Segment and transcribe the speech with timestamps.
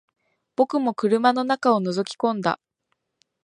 [0.55, 2.59] 僕も車の中を覗き込んだ